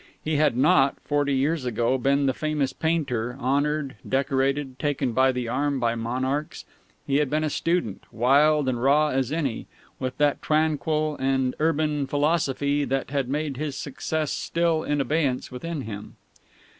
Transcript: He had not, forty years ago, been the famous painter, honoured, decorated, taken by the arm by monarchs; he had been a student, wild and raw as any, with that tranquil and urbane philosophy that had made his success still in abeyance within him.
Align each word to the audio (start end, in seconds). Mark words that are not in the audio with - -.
He 0.23 0.37
had 0.37 0.57
not, 0.57 0.99
forty 1.05 1.35
years 1.35 1.63
ago, 1.63 1.95
been 1.99 2.25
the 2.25 2.33
famous 2.33 2.73
painter, 2.73 3.37
honoured, 3.39 3.97
decorated, 4.09 4.79
taken 4.79 5.11
by 5.11 5.31
the 5.31 5.47
arm 5.47 5.79
by 5.79 5.93
monarchs; 5.93 6.65
he 7.05 7.17
had 7.17 7.29
been 7.29 7.43
a 7.43 7.51
student, 7.51 8.05
wild 8.11 8.67
and 8.67 8.81
raw 8.81 9.09
as 9.09 9.31
any, 9.31 9.67
with 9.99 10.17
that 10.17 10.41
tranquil 10.41 11.17
and 11.19 11.53
urbane 11.59 12.07
philosophy 12.07 12.83
that 12.83 13.11
had 13.11 13.29
made 13.29 13.57
his 13.57 13.75
success 13.77 14.31
still 14.31 14.81
in 14.81 14.99
abeyance 14.99 15.51
within 15.51 15.81
him. 15.81 16.15